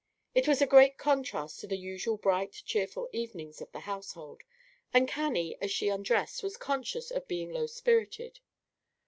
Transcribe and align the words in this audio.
It 0.33 0.47
was 0.47 0.63
a 0.63 0.65
great 0.65 0.97
contrast 0.97 1.59
to 1.59 1.67
the 1.67 1.77
usual 1.77 2.17
bright, 2.17 2.53
cheerful 2.65 3.07
evenings 3.13 3.61
of 3.61 3.71
the 3.71 3.81
household; 3.81 4.41
and 4.91 5.07
Cannie, 5.07 5.55
as 5.61 5.69
she 5.69 5.89
undressed, 5.89 6.41
was 6.41 6.57
conscious 6.57 7.11
of 7.11 7.27
being 7.27 7.53
low 7.53 7.67
spirited. 7.67 8.39